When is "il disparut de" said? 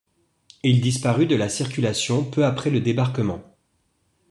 0.63-1.35